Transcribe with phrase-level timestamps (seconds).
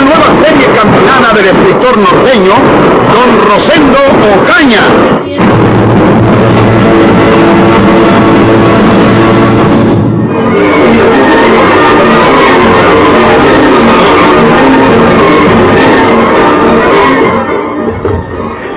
[0.00, 2.52] Nueva serie campilana del escritor norteño,
[3.14, 3.98] Don Rosendo
[4.42, 4.80] Ocaña.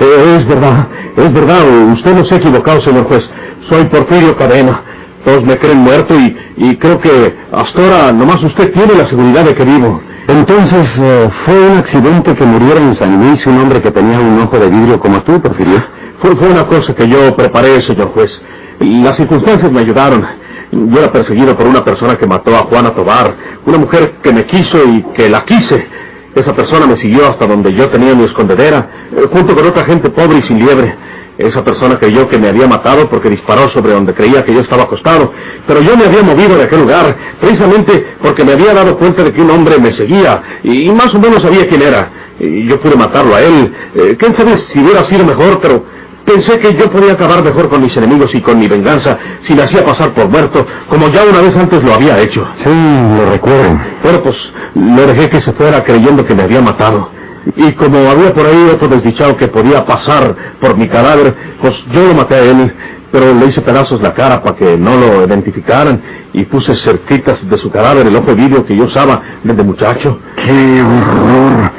[0.00, 3.22] Eh, es verdad, es verdad, usted no se ha equivocado, señor juez.
[3.68, 4.82] Soy Porfirio Cadena.
[5.24, 9.44] Todos me creen muerto y, y creo que hasta ahora nomás usted tiene la seguridad
[9.44, 10.00] de que vivo.
[10.30, 14.38] Entonces, eh, ¿fue un accidente que murieron en San Luis un hombre que tenía un
[14.38, 15.82] ojo de vidrio como tú, Porfirio?
[16.22, 18.30] Fue, fue una cosa que yo preparé, señor juez.
[18.78, 20.24] Las circunstancias me ayudaron.
[20.70, 23.34] Yo era perseguido por una persona que mató a Juana Tobar,
[23.66, 25.88] una mujer que me quiso y que la quise.
[26.34, 30.10] Esa persona me siguió hasta donde yo tenía mi escondedera, eh, junto con otra gente
[30.10, 30.94] pobre y sin liebre.
[31.38, 34.82] Esa persona creyó que me había matado porque disparó sobre donde creía que yo estaba
[34.82, 35.32] acostado.
[35.66, 39.32] Pero yo me había movido de aquel lugar, precisamente porque me había dado cuenta de
[39.32, 42.10] que un hombre me seguía y, más o menos sabía quién era.
[42.38, 43.74] Y yo pude matarlo a él.
[43.94, 45.60] Eh, ¿Quién sabe si hubiera sido mejor?
[45.60, 45.84] Pero
[46.32, 49.62] pensé que yo podía acabar mejor con mis enemigos y con mi venganza si me
[49.62, 52.46] hacía pasar por muerto, como ya una vez antes lo había hecho.
[52.62, 53.80] Sí, lo recuerdo.
[54.02, 54.36] Bueno, pues
[54.74, 57.10] lo dejé que se fuera creyendo que me había matado.
[57.56, 62.06] Y como había por ahí otro desdichado que podía pasar por mi cadáver, pues yo
[62.06, 62.72] lo maté a él,
[63.10, 66.00] pero le hice pedazos la cara para que no lo identificaran
[66.32, 70.18] y puse cerquitas de su cadáver el ojo vidrio que yo usaba desde muchacho.
[70.36, 71.72] ¡Qué horror!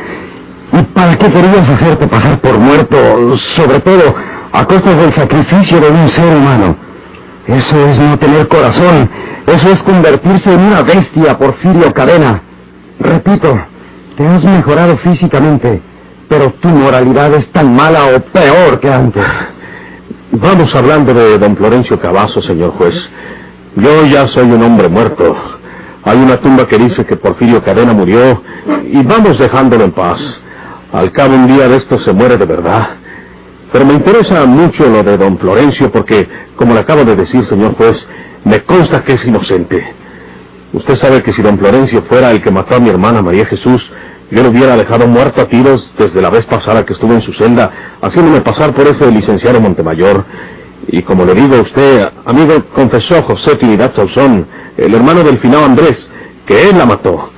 [0.73, 4.15] ¿Y para qué querías hacerte pasar por muerto, sobre todo
[4.53, 6.75] a costas del sacrificio de un ser humano?
[7.47, 9.09] Eso es no tener corazón,
[9.47, 12.41] eso es convertirse en una bestia, Porfirio Cadena.
[12.99, 13.59] Repito,
[14.15, 15.81] te has mejorado físicamente,
[16.29, 19.25] pero tu moralidad es tan mala o peor que antes.
[20.33, 22.95] Vamos hablando de don Florencio Cavazo, señor juez.
[23.75, 25.35] Yo ya soy un hombre muerto.
[26.03, 28.41] Hay una tumba que dice que Porfirio Cadena murió
[28.91, 30.19] y vamos dejándolo en paz.
[30.93, 32.89] Al cabo un día de esto se muere de verdad.
[33.71, 37.75] Pero me interesa mucho lo de don Florencio porque, como le acabo de decir, señor
[37.75, 38.05] juez,
[38.43, 39.93] me consta que es inocente.
[40.73, 43.81] Usted sabe que si don Florencio fuera el que mató a mi hermana María Jesús,
[44.29, 47.33] yo lo hubiera dejado muerto a tiros desde la vez pasada que estuve en su
[47.33, 50.25] celda, haciéndome pasar por ese licenciado Montemayor.
[50.87, 55.65] Y como le digo a usted, amigo, confesó José Trinidad Sauzón, el hermano del finado
[55.65, 56.09] Andrés,
[56.45, 57.29] que él la mató.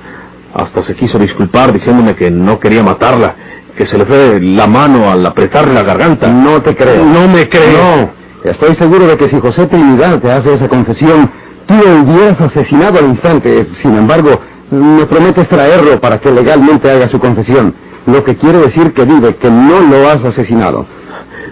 [0.54, 3.34] Hasta se quiso disculpar diciéndome que no quería matarla,
[3.76, 6.28] que se le fue la mano al apretarle la garganta.
[6.28, 7.04] No te creo.
[7.04, 7.72] No me creo.
[7.72, 8.10] No,
[8.50, 11.30] estoy seguro de que si José Trinidad te hace esa confesión,
[11.66, 13.66] tú lo hubieras asesinado al instante.
[13.82, 14.40] Sin embargo,
[14.70, 17.74] me prometes traerlo para que legalmente haga su confesión.
[18.06, 20.86] Lo que quiere decir que vive que no lo has asesinado.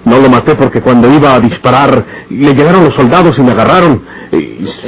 [0.05, 4.03] No lo maté porque cuando iba a disparar le llegaron los soldados y me agarraron.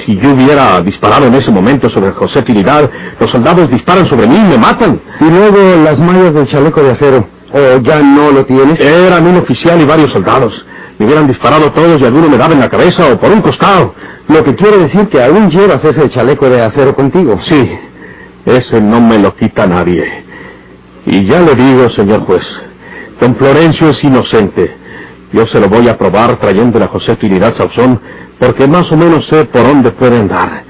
[0.04, 4.36] Si yo hubiera disparado en ese momento sobre José Trinidad, los soldados disparan sobre mí
[4.36, 5.00] y me matan.
[5.20, 7.28] Y luego las mallas del chaleco de acero.
[7.52, 8.80] ¿O ya no lo tienes?
[8.80, 10.52] Eran un oficial y varios soldados.
[10.98, 13.94] Me hubieran disparado todos y alguno me daba en la cabeza o por un costado.
[14.28, 17.38] Lo que quiere decir que aún llevas ese chaleco de acero contigo.
[17.48, 17.70] Sí,
[18.46, 20.24] ese no me lo quita nadie.
[21.06, 22.44] Y ya le digo, señor juez,
[23.20, 24.83] don Florencio es inocente.
[25.34, 28.00] Yo se lo voy a probar trayéndole a José Trinidad Sauzón,
[28.38, 30.62] porque más o menos sé por dónde puede andar.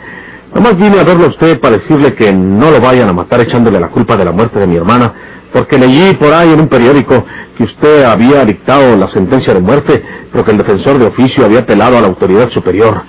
[0.54, 3.78] Nomás vine a verlo a usted para decirle que no lo vayan a matar echándole
[3.78, 5.12] la culpa de la muerte de mi hermana,
[5.52, 7.26] porque leí por ahí en un periódico
[7.58, 10.02] que usted había dictado la sentencia de muerte,
[10.32, 13.02] pero que el defensor de oficio había apelado a la autoridad superior.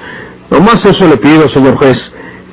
[0.52, 1.98] Nomás eso le pido, señor juez,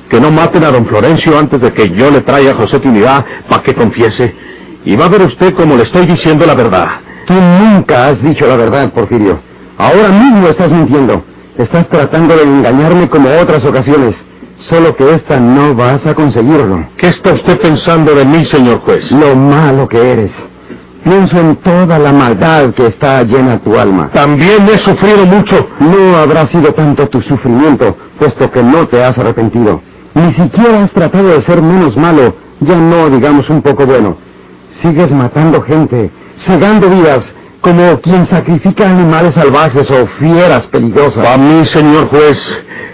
[0.09, 3.25] que no maten a don Florencio antes de que yo le traiga a José Trinidad
[3.49, 4.33] para que confiese.
[4.85, 6.87] Y va a ver usted como le estoy diciendo la verdad.
[7.27, 9.39] Tú nunca has dicho la verdad, Porfirio.
[9.77, 11.23] Ahora mismo estás mintiendo.
[11.57, 14.15] Estás tratando de engañarme como otras ocasiones.
[14.69, 16.87] Solo que esta no vas a conseguirlo.
[16.97, 19.11] ¿Qué está usted pensando de mí, señor juez?
[19.11, 20.31] Lo malo que eres.
[21.03, 24.09] Pienso en toda la maldad que está llena tu alma.
[24.13, 25.67] También he sufrido mucho.
[25.79, 29.81] No habrá sido tanto tu sufrimiento, puesto que no te has arrepentido.
[30.13, 34.15] Ni siquiera has tratado de ser menos malo, ya no digamos un poco bueno.
[34.81, 36.09] Sigues matando gente,
[36.45, 37.23] cegando vidas,
[37.61, 41.27] como quien sacrifica animales salvajes o fieras peligrosas.
[41.27, 42.37] A mí, señor juez,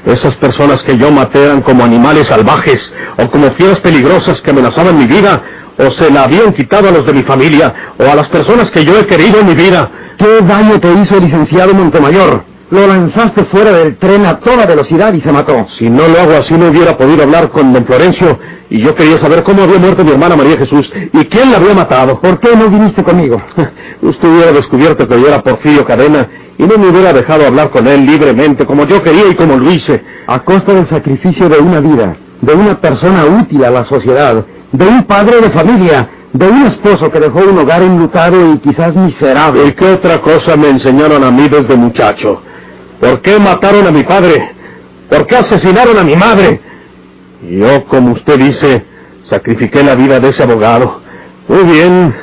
[0.05, 2.81] esas personas que yo maté eran como animales salvajes
[3.17, 5.41] o como fieras peligrosas que amenazaban mi vida
[5.77, 8.85] o se la habían quitado a los de mi familia o a las personas que
[8.85, 9.89] yo he querido en mi vida.
[10.17, 12.43] ¿Qué daño te hizo el licenciado Montemayor?
[12.71, 15.65] Lo lanzaste fuera del tren a toda velocidad y se mató.
[15.79, 18.37] Si no lo hago así, no hubiera podido hablar con don Florencio.
[18.69, 21.73] Y yo quería saber cómo había muerto mi hermana María Jesús y quién la había
[21.73, 22.21] matado.
[22.21, 23.41] ¿Por qué no viniste conmigo?
[24.03, 26.29] Usted hubiera descubierto que yo era Porfirio Cadena
[26.59, 29.71] y no me hubiera dejado hablar con él libremente, como yo quería y como lo
[29.71, 30.03] hice.
[30.27, 34.85] A costa del sacrificio de una vida, de una persona útil a la sociedad, de
[34.85, 39.65] un padre de familia, de un esposo que dejó un hogar enlutado y quizás miserable.
[39.65, 42.43] ¿Y qué otra cosa me enseñaron a mí desde muchacho?
[42.99, 44.53] ¿Por qué mataron a mi padre?
[45.09, 46.61] ¿Por qué asesinaron a mi madre?
[47.49, 48.85] Yo, como usted dice,
[49.29, 51.01] sacrifiqué la vida de ese abogado.
[51.47, 52.13] Muy bien,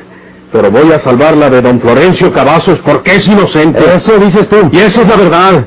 [0.53, 3.81] pero voy a salvar la de don Florencio Cavazos porque es inocente.
[3.97, 4.57] Eso dices tú.
[4.73, 5.67] Y eso es la verdad.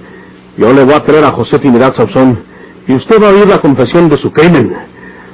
[0.57, 2.44] Yo le voy a traer a José Trinidad Sauzón
[2.88, 4.75] y usted va a oír la confesión de su crimen.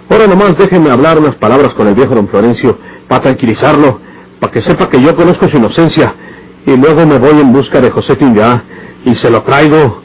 [0.09, 3.99] Ahora nomás déjeme hablar unas palabras con el viejo don Florencio para tranquilizarlo,
[4.39, 6.13] para que sepa que yo conozco su inocencia.
[6.65, 8.63] Y luego me voy en busca de José Trinidad
[9.05, 10.01] y se lo traigo.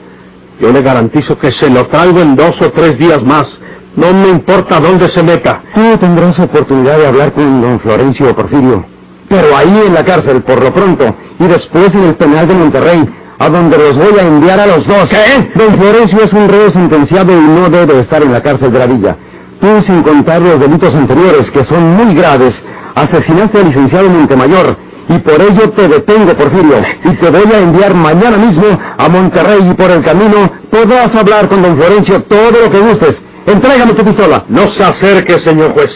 [0.60, 3.48] Yo le garantizo que se lo traigo en dos o tres días más.
[3.96, 5.62] No me importa dónde se meta.
[5.74, 8.84] Tú tendrás oportunidad de hablar con don Florencio Porfirio.
[9.28, 13.08] Pero ahí en la cárcel, por lo pronto, y después en el penal de Monterrey,
[13.38, 15.08] a donde los voy a enviar a los dos.
[15.08, 15.50] ¿Qué?
[15.54, 18.86] Don Florencio es un reo sentenciado y no debe estar en la cárcel de la
[18.86, 19.16] villa.
[19.60, 22.54] Tú, sin contar los delitos anteriores, que son muy graves,
[22.94, 24.76] asesinaste al licenciado Montemayor,
[25.10, 29.68] y por ello te detengo, Porfirio, y te voy a enviar mañana mismo a Monterrey
[29.68, 33.16] y por el camino podrás hablar con don Florencio todo lo que gustes.
[33.44, 34.44] Entrégame tu pistola.
[34.48, 35.90] No se acerque, señor juez.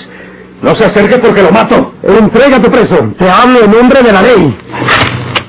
[0.62, 1.92] No se acerque porque lo mato.
[2.02, 2.96] Entrega tu preso.
[3.16, 4.58] Te hablo en nombre de la ley.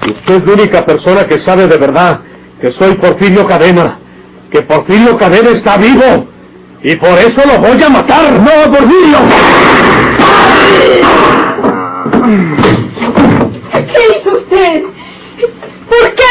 [0.10, 2.20] Usted es la única persona que sabe de verdad
[2.62, 3.98] que soy Porfirio Cadena.
[4.52, 6.28] Que Porfirio Cadena está vivo.
[6.84, 8.32] Y por eso lo voy a matar.
[8.34, 9.18] ¡No, Porfirio!
[13.72, 14.84] ¿Qué hizo usted?
[15.90, 16.24] ¿Por qué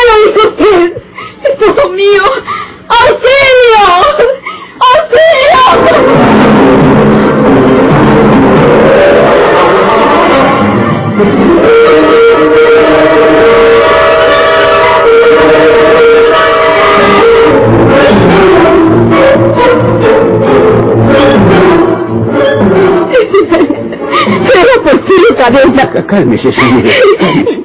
[26.03, 26.89] Cálmese, señora.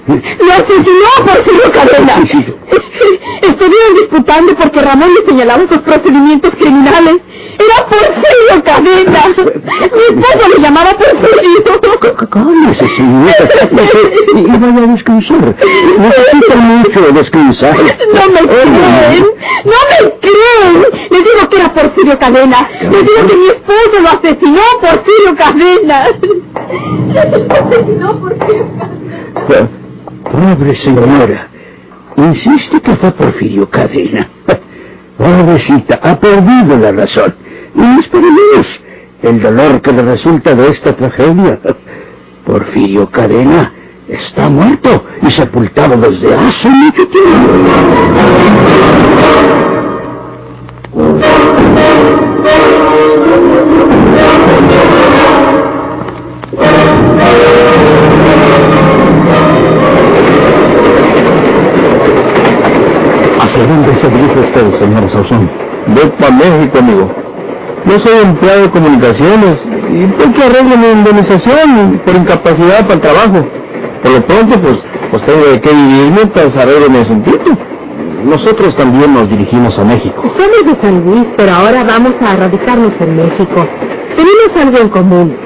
[0.08, 2.16] Lo asesinó Porfirio Cadena.
[3.42, 7.18] Estuvieron disputando porque Ramón le señalaba sus procedimientos criminales.
[7.60, 9.22] Era Porfirio Cadena.
[9.36, 12.30] Mi esposo le llamaba Porfirio.
[12.30, 13.44] Cálmese, señorita.
[14.36, 15.56] Y vaya a descansar.
[15.98, 17.76] Necesita mucho descansar.
[17.76, 19.26] No me creen,
[19.66, 20.74] no me creen.
[21.10, 22.70] Les digo que era Porfirio Cadena.
[22.82, 26.06] Les digo que mi esposo lo asesinó Porfirio Cadena.
[27.14, 27.20] Lo
[27.54, 28.66] asesinó Porfirio
[29.48, 29.70] Cadena.
[30.32, 31.48] Pobre señora.
[32.16, 34.30] Insiste que fue Porfirio Cadena.
[35.18, 37.36] Pobrecita, ha perdido la razón.
[37.76, 38.68] Y esperemos
[39.22, 41.60] el dolor que le resulta de esta tragedia.
[42.46, 43.74] Porfirio Cadena
[44.08, 47.54] está muerto y sepultado desde hace mucho tiempo.
[63.40, 65.50] ¿Hacia dónde se dirige usted, señor Sauzón?
[65.88, 67.19] Voy para México, amigo.
[67.90, 69.58] Yo soy empleado de comunicaciones
[69.90, 73.48] y tengo que arreglar mi indemnización por incapacidad para el trabajo.
[74.04, 74.78] Por lo pronto, pues,
[75.10, 77.32] pues tengo que vivir mientras arreglo mi asunto.
[78.24, 80.22] Nosotros también nos dirigimos a México.
[80.22, 83.68] Somos de San Luis, pero ahora vamos a radicarnos en México.
[84.16, 85.38] Tenemos algo en común.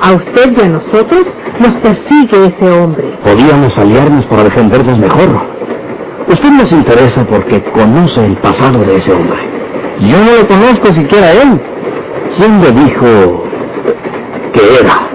[0.00, 1.26] A usted y a nosotros
[1.58, 3.18] nos persigue ese hombre.
[3.22, 5.28] Podíamos aliarnos para defendernos mejor.
[6.28, 9.38] Usted nos interesa porque conoce el pasado de ese hombre.
[10.00, 11.60] Yo no lo conozco siquiera a él.
[12.36, 13.44] ¿Quién le dijo
[14.52, 15.08] que era?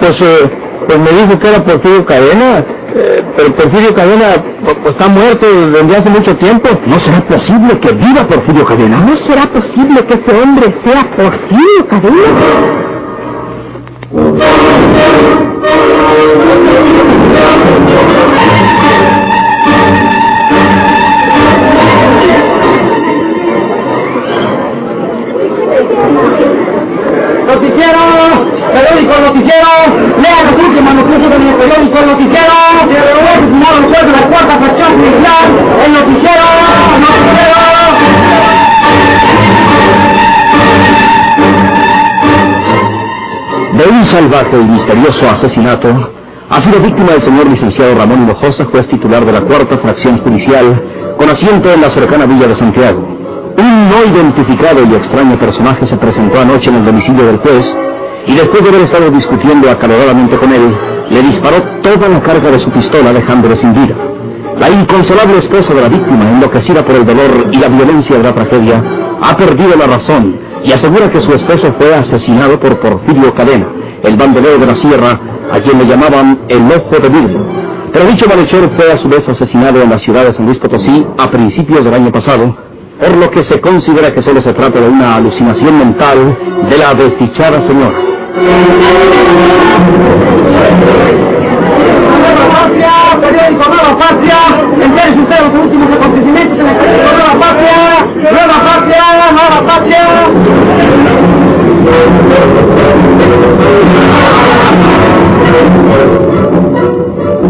[0.00, 0.50] Pues, eh,
[0.86, 2.64] pues me dijo que era Porfirio Cadena,
[2.94, 4.26] eh, pero Porfirio Cadena
[4.64, 6.68] pues, pues, está muerto desde hace mucho tiempo.
[6.86, 8.98] ¿No será posible que viva Porfirio Cadena?
[8.98, 12.84] ¿No será posible que ese hombre sea Porfirio Cadena?
[28.94, 29.68] Periódico noticiero,
[30.22, 31.98] lea las últimas noticias de mi periódico
[33.80, 34.92] después de la cuarta policial,
[35.84, 36.42] el noticiero,
[37.00, 37.54] noticiero.
[43.72, 46.10] De un salvaje y misterioso asesinato
[46.50, 50.80] ha sido víctima del señor licenciado Ramón Hinojosa, juez titular de la cuarta fracción judicial,
[51.18, 53.00] con asiento en la cercana villa de Santiago.
[53.56, 57.74] Un no identificado y extraño personaje se presentó anoche en el domicilio del juez
[58.26, 60.74] y después de haber estado discutiendo acaloradamente con él,
[61.10, 63.94] le disparó toda la carga de su pistola dejándole sin vida.
[64.58, 68.34] La inconsolable esposa de la víctima, enloquecida por el dolor y la violencia de la
[68.34, 68.82] tragedia,
[69.20, 73.66] ha perdido la razón y asegura que su esposo fue asesinado por Porfirio Cadena,
[74.02, 75.20] el bandolero de la sierra,
[75.52, 77.46] a quien le llamaban el ojo de vidrio.
[77.92, 81.06] Pero dicho malhechor fue a su vez asesinado en la ciudad de San Luis Potosí
[81.18, 82.56] a principios del año pasado,
[82.98, 86.38] por lo que se considera que solo se trata de una alucinación mental
[86.70, 88.13] de la desdichada señora.
[93.20, 94.36] Periódico Nueva Patria,
[94.82, 97.76] entérese usted los últimos acontecimientos en el periódico Nueva Patria,
[98.16, 100.02] Nueva Patria, Nueva Patria.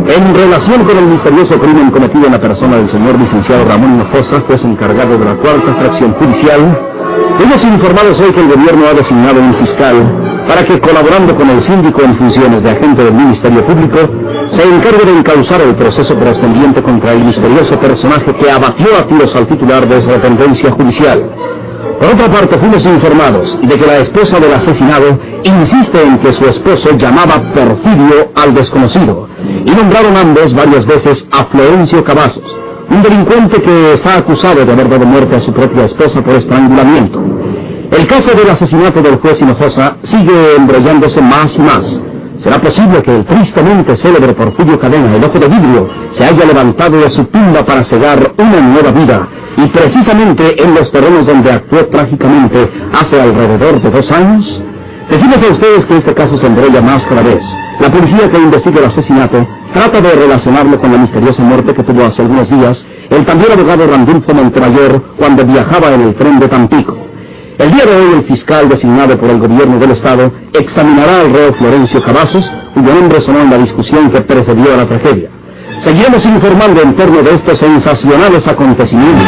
[0.06, 4.40] En relación con el misterioso crimen cometido en la persona del señor licenciado Ramón Hinojosa,
[4.46, 6.93] juez encargado de la cuarta fracción judicial,
[7.40, 11.62] hemos informados hoy que el gobierno ha designado un fiscal para que, colaborando con el
[11.62, 13.98] síndico en funciones de agente del Ministerio Público,
[14.50, 19.34] se encargue de encauzar el proceso correspondiente contra el misterioso personaje que abatió a tiros
[19.34, 21.22] al titular de esa dependencia judicial.
[21.98, 26.44] Por otra parte, fuimos informados de que la esposa del asesinado insiste en que su
[26.46, 29.28] esposo llamaba Porfirio al desconocido,
[29.64, 34.88] y nombraron ambos varias veces a Florencio Cavazos, un delincuente que está acusado de haber
[34.88, 37.20] dado muerte a su propia esposa por estrangulamiento.
[37.90, 42.00] El caso del asesinato del juez Hinojosa sigue embrollándose más y más.
[42.38, 46.98] ¿Será posible que el tristemente célebre Porfirio Cadena, el ojo de vidrio, se haya levantado
[46.98, 51.86] de su tumba para cegar una nueva vida, y precisamente en los terrenos donde actuó
[51.86, 54.60] trágicamente hace alrededor de dos años?
[55.08, 57.42] Decimos a ustedes que este caso se embrolla más cada vez.
[57.80, 62.04] La policía que investiga el asesinato trata de relacionarlo con la misteriosa muerte que tuvo
[62.04, 66.96] hace algunos días el también abogado Randulfo Montemayor cuando viajaba en el tren de Tampico.
[67.58, 71.52] El día de hoy el fiscal designado por el gobierno del Estado examinará al reo
[71.54, 75.28] Florencio Cavazos, cuyo nombre sonó en la discusión que precedió a la tragedia.
[75.82, 79.26] Seguiremos informando en torno de estos sensacionales acontecimientos.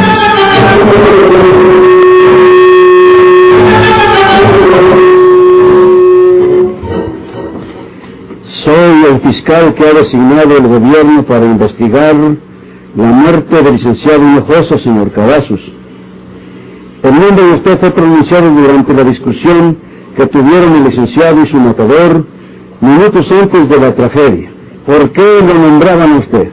[8.66, 12.16] Soy el fiscal que ha designado el gobierno para investigar
[12.96, 15.61] la muerte del licenciado Hinojosa, señor Cavazos.
[17.04, 19.78] El nombre de usted fue pronunciado durante la discusión
[20.16, 22.26] que tuvieron el licenciado y su matador
[22.80, 24.50] minutos antes de la tragedia.
[24.85, 26.49] ¿Por qué lo nombraban usted?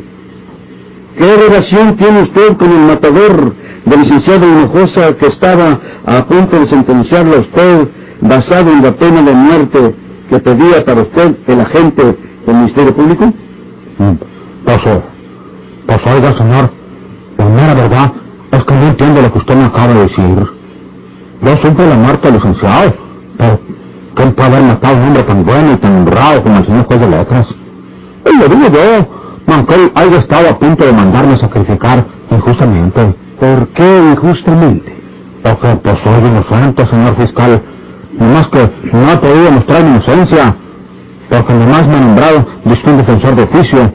[1.17, 3.55] ¿Qué relación tiene usted con el matador
[3.85, 7.87] del licenciado Hinojosa que estaba a punto de sentenciarlo a usted
[8.21, 10.02] basado en la pena de muerte
[10.33, 13.31] que pedía para usted el agente del Ministerio Público?
[14.65, 15.01] Pues, eh,
[15.85, 16.71] pues oiga, señor,
[17.37, 18.11] la mera verdad
[18.51, 20.47] es que no entiendo lo que usted me acaba de decir.
[21.41, 22.95] Yo supe la muerte del licenciado,
[23.37, 23.59] pero
[24.15, 26.85] ¿quién puede haber matado a un hombre tan bueno y tan honrado como el señor
[26.85, 27.47] juez de letras?
[28.25, 29.07] Y lo digo yo,
[29.75, 33.15] él haya estado a punto de mandarme a sacrificar injustamente.
[33.39, 34.97] ¿Por qué injustamente?
[35.43, 37.61] Porque pues soy inocente, señor fiscal.
[38.19, 40.55] Nomás que no ha podido mostrar inocencia.
[41.29, 43.93] Porque nomás me ha nombrado disque un defensor de oficio.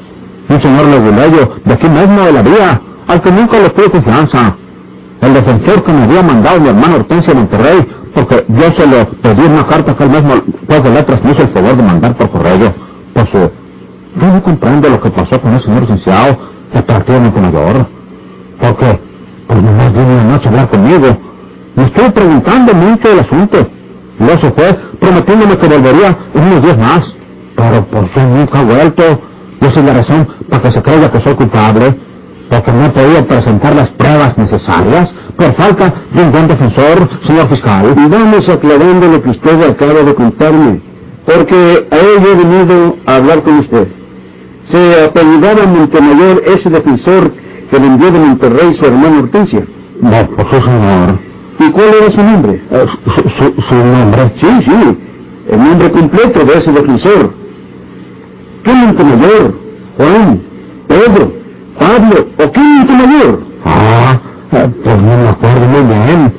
[0.49, 4.57] Un señor leguleyo de aquí mismo de la vía, al que nunca le tuve confianza.
[5.21, 9.45] El defensor que me había mandado mi hermano Hortensio Monterrey, porque yo se lo pedí
[9.45, 10.35] en una carta que él mismo,
[10.67, 12.75] pues de letras, me hizo el favor de mandar por correo.
[13.13, 16.39] Pues yo no comprendo lo que pasó con el señor licenciado
[16.73, 17.87] de prácticamente mayor.
[18.61, 19.01] Porque,
[19.47, 21.19] pues nomás vino una noche a hablar conmigo.
[21.77, 23.71] Me estuve preguntando mucho del asunto.
[24.19, 27.01] Se fue prometiéndome que volvería unos días más.
[27.57, 29.03] Pero por fin nunca ha vuelto.
[29.61, 31.99] Y esa es la razón para que se crea que soy culpable.
[32.51, 37.49] Porque no he podido presentar las pruebas necesarias por falta de un buen defensor, señor
[37.49, 37.95] fiscal.
[37.97, 40.81] Y vamos aclarando lo que usted acaba de contarme,
[41.25, 43.87] porque a ello he venido a hablar con usted.
[44.69, 47.33] Se apellidaba Montemayor ese defensor
[47.71, 49.65] que le envió de Monterrey su hermano Hortensia.
[50.01, 51.28] No, por su señor.
[51.69, 52.63] ¿Y cuál era su nombre?
[52.71, 54.33] Eh, su, su, su nombre.
[54.41, 54.99] Sí, sí,
[55.51, 57.35] el nombre completo de ese defensor.
[58.65, 59.55] ¿Qué Montemayor?
[59.99, 60.41] Juan,
[60.89, 61.33] Pedro,
[61.79, 63.41] Pablo, ¿o qué Montemayor?
[63.67, 64.19] Ah,
[64.53, 66.33] eh, pues no me acuerdo muy bien.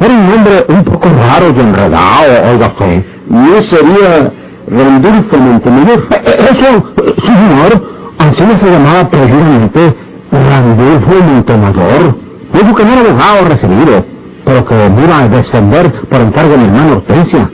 [0.00, 3.04] Era un nombre un poco raro y enredado, oiga usted.
[3.28, 4.32] ¿No sería
[4.66, 6.06] Randulfo Montemayor?
[6.10, 6.84] Eh, eh, Eso,
[7.22, 7.94] sí, señor.
[8.18, 9.94] Así no se llamaba precisamente
[10.32, 12.16] Randulfo Montemayor.
[12.52, 14.04] Dijo que no era abogado recibido,
[14.44, 17.50] pero que me iba a defender por encargo de mi hermano Hortensia.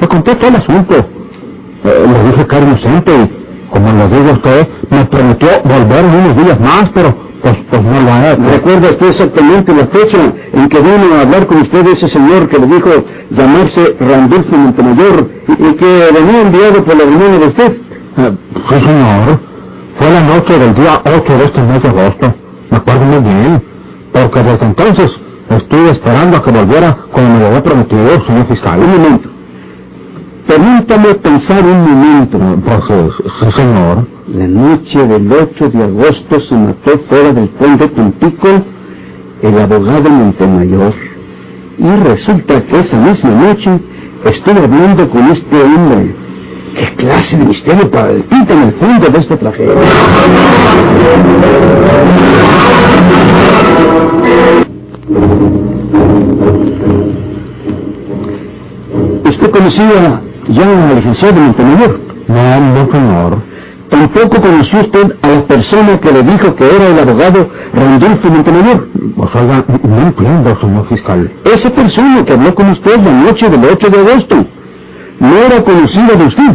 [0.00, 0.94] Le conté todo el asunto.
[1.84, 6.36] Eh, le dije que era inocente y como lo digo usted, me prometió volver unos
[6.36, 8.42] días más, pero pues, pues no lo ha hecho.
[8.42, 10.18] ¿Recuerda usted exactamente la fecha
[10.52, 12.90] en que vino a hablar con usted ese señor que le dijo
[13.30, 17.76] llamarse Randolfo Montemayor y, y que venía enviado por la hermana de usted?
[18.16, 18.32] Eh,
[18.68, 19.40] sí, señor.
[19.98, 22.34] Fue la noche del día 8 de este mes de agosto.
[22.70, 23.62] Me acuerdo muy bien.
[24.12, 25.10] Porque desde entonces
[25.56, 28.80] estuve esperando a que volviera como me lo había prometido, señor fiscal.
[28.80, 29.28] Un momento.
[30.46, 32.38] Permítame pensar un momento.
[32.64, 34.06] Pues, señor.
[34.34, 38.48] La noche del 8 de agosto se mató fuera del puente Tumpico
[39.42, 40.94] el abogado Montemayor.
[41.76, 43.80] Y resulta que esa misma noche
[44.24, 46.14] estuve hablando con este hombre.
[46.74, 49.74] ¿Qué clase de misterio palpita en el fondo de este tragedia?
[59.24, 62.00] ¿Usted conocía ya al licenciado Montemayor?
[62.28, 63.38] No, no, señor.
[63.90, 68.88] Tampoco conoció usted a la persona que le dijo que era el abogado Randolfo Montemayor.
[69.16, 71.30] Pues oiga, no entiendo, señor fiscal.
[71.44, 74.36] Esa persona que habló con usted la noche del 8 de agosto
[75.20, 76.54] no era conocida de usted.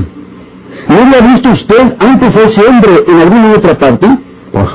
[0.88, 4.08] ¿No le ha visto usted antes a ese hombre en alguna otra parte?
[4.52, 4.66] Pues,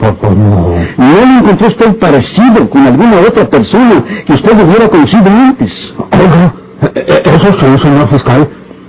[0.00, 0.68] pues, pues no.
[0.96, 5.94] ¿No le encontró usted parecido con alguna otra persona que usted hubiera conocido antes?
[6.12, 8.48] Oiga, eh, eh, eso sí, señor fiscal.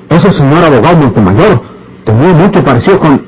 [0.10, 1.62] Ese señor abogado Montemayor
[2.06, 3.22] tenía mucho parecido con...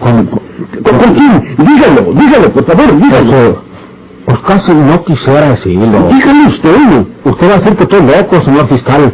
[0.00, 0.26] con...
[0.26, 1.56] ¿Con, con quién?
[1.58, 3.36] Dígalo, dígalo, por favor, Pues, dígalo.
[3.36, 3.56] eh,
[4.24, 6.08] pues casi no quisiera decirlo.
[6.08, 7.06] Dígalo usted.
[7.24, 9.12] Usted va a decir que estoy loco, señor fiscal.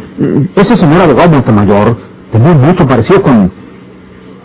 [0.55, 1.97] Ese señor abogado Montemayor
[2.31, 3.51] tenía mucho parecido con...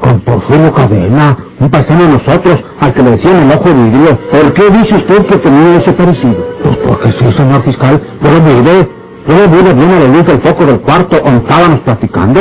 [0.00, 4.18] con Porfirio Cadena, un paisano de nosotros, al que le decían el ojo de vidrio.
[4.30, 6.36] ¿Por qué dice usted que tenía ese parecido?
[6.62, 8.00] Pues porque sí, señor fiscal.
[8.22, 8.88] Yo lo miré,
[9.26, 12.40] yo lo miré bien a la luz del foco del cuarto donde estábamos platicando.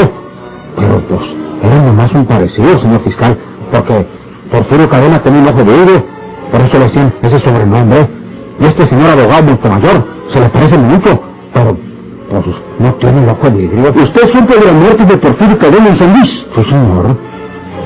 [0.75, 1.21] Pero pues,
[1.63, 3.37] era nomás un parecido, señor fiscal,
[3.71, 4.07] porque
[4.51, 6.03] Porfirio Cadena tenía un ojo de vidrio,
[6.51, 8.07] por eso le decían ese sobrenombre.
[8.59, 11.21] Y este señor abogado Montemayor se le parece mucho,
[11.53, 11.77] pero
[12.29, 13.93] pues no tiene el ojo de vidrio.
[13.95, 16.45] ¿Usted supo de la muerte de Porfirio Cadena en San Luis?
[16.55, 17.26] Sí, señor.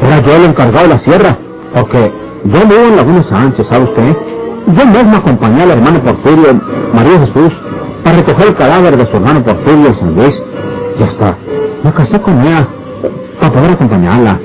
[0.01, 1.37] Era yo el encargado de la sierra,
[1.73, 2.11] porque
[2.45, 4.17] yo vivo en Laguna Sánchez, ¿sabe usted?
[4.67, 6.59] Yo mismo acompañé a la hermana Porfirio,
[6.93, 7.53] María Jesús,
[8.03, 10.35] para recoger el cadáver de su hermano Porfirio en San Luis.
[10.99, 11.37] Y hasta
[11.83, 12.67] me casé con ella
[13.39, 14.39] para poder acompañarla.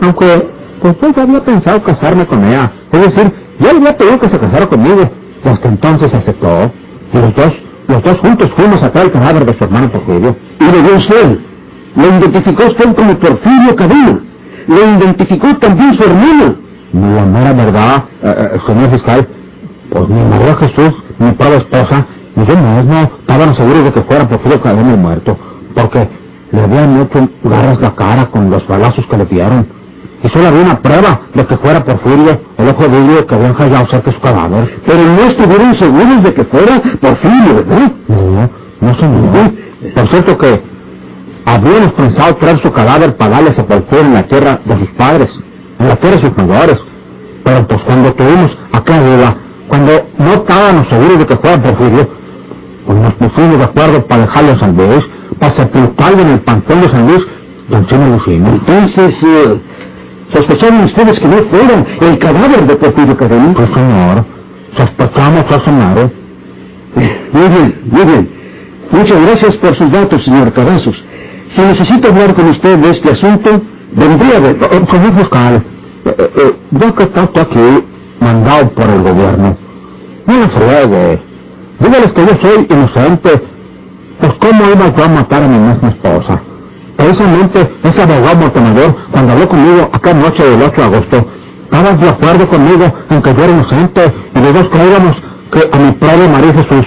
[0.00, 0.48] Aunque,
[0.80, 2.72] pues yo ya había pensado casarme con ella.
[2.92, 5.10] Es decir, yo le había pedido que se casara conmigo.
[5.44, 6.70] Y hasta entonces aceptó.
[7.12, 7.52] Y los dos,
[7.88, 10.36] los dos juntos fuimos a traer el cadáver de su hermano Porfirio.
[10.60, 11.38] ¿Y lo vio usted?
[11.96, 14.20] ¿Lo identificó usted como Porfirio Cadena?
[14.66, 16.54] ¿Lo identificó también su hermano?
[16.92, 19.26] La mera verdad, eh, eh, señor fiscal,
[19.90, 24.28] pues ni María Jesús, mi pobre esposa, ni yo mismo estaban seguros de que fuera
[24.28, 25.36] Porfirio Cadena muerto,
[25.74, 26.08] porque
[26.50, 29.66] le habían hecho garras la cara con los balazos que le dieron.
[30.22, 33.54] Y solo había una prueba de que fuera Porfirio, el ojo de vidrio que habían
[33.54, 34.80] hallado cerca de su cadáver.
[34.86, 37.92] Pero no estuvieron seguros de que fuera Porfirio, ¿verdad?
[38.08, 39.50] No, no señor.
[39.94, 40.71] Por cierto que
[41.44, 45.30] habíamos pensado traer su cadáver para darle sepultura en la tierra de sus padres,
[45.78, 46.76] en la tierra de sus mayores.
[47.44, 49.36] Pero pues cuando tuvimos acá arriba,
[49.68, 52.08] cuando no estábamos seguros de que fuera Porfirio,
[52.86, 55.04] pues nos pusimos de acuerdo para dejarlo en San Luis,
[55.38, 57.22] para sepultarlo en el panteón de San Luis,
[57.68, 58.52] lo hicimos.
[58.54, 59.60] Entonces, eh,
[60.32, 63.52] ¿sospecharon ustedes que no fuera el cadáver de Porfirio Cadena?
[63.54, 64.24] Pues señor,
[64.76, 66.10] sospechamos a Sonaro.
[66.94, 68.30] Muy bien, muy bien.
[68.90, 71.02] Muchas gracias por sus datos, señor Cavazos.
[71.54, 73.60] Si necesito hablar con usted de este asunto,
[73.92, 74.50] vendría de...
[74.52, 75.64] Eh, señor fiscal,
[76.04, 77.84] eh, eh, ya que está aquí,
[78.20, 79.56] mandado por el gobierno,
[80.26, 81.22] no me friegue.
[81.78, 83.42] Dígales que yo soy inocente.
[84.20, 86.40] Pues cómo iba yo a matar a mi misma esposa.
[86.96, 91.26] Precisamente ese abogado Montemayor, cuando habló conmigo aquella noche del 8 de agosto,
[91.64, 95.16] estaba de acuerdo conmigo en que yo era inocente y los dos creíamos
[95.50, 96.86] que a mi padre María Jesús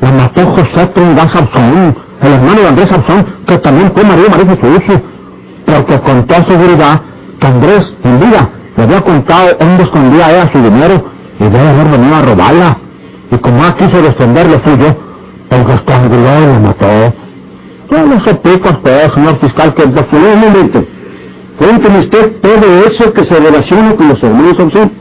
[0.00, 4.44] la mató José Trinidad Sapsón, el hermano de Andrés Sapsón, que también fue marido de
[4.44, 5.02] María Jesús,
[5.66, 7.00] porque con toda seguridad
[7.40, 11.04] que Andrés, en vida, le había contado dónde escondía ella su dinero
[11.38, 12.78] y debe haber venido a robarla.
[13.30, 14.96] Y como él quiso defender lo suyo,
[15.50, 17.14] el estranguló y la mató.
[17.90, 20.84] Yo no sé pico a usted, señor fiscal, que Por un momento.
[21.58, 24.92] Cuénteme usted todo eso que se relaciona con los hermanos Samson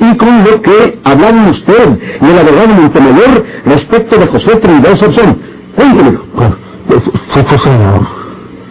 [0.00, 5.38] y con lo que hablaban usted y el abogado Montemayor respecto de José Trinidad Samson.
[5.74, 6.63] Cuéntemelo.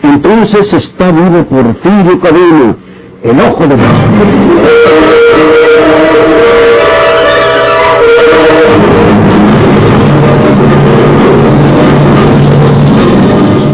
[0.03, 2.75] Entonces está vivo por Porfirio Cadena,
[3.23, 3.75] el ojo de...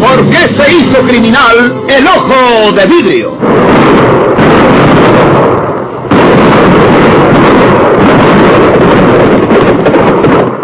[0.02, 3.38] ¿Por qué se hizo criminal el ojo de vidrio?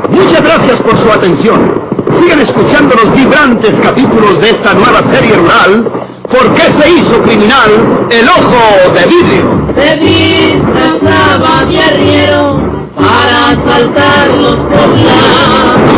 [0.09, 1.84] Muchas gracias por su atención.
[2.13, 5.91] Sigan escuchando los vibrantes capítulos de esta nueva serie rural.
[6.29, 9.65] ¿Por qué se hizo criminal el ojo de vidrio?
[9.75, 12.59] Se disfrazaba de arriero
[12.95, 15.95] para asaltar los poblados.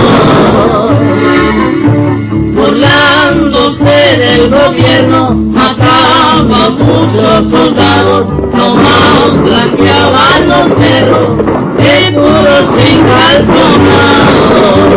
[2.55, 11.37] Burlándose del gobierno, mataba a muchos soldados, nomás blanqueaban los cerros,
[11.77, 14.96] de puros sin calzonar.